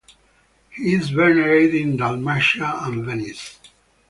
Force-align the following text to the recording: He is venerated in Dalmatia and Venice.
He 0.71 0.95
is 0.95 1.11
venerated 1.11 1.75
in 1.79 1.95
Dalmatia 1.95 2.85
and 2.87 3.05
Venice. 3.05 3.59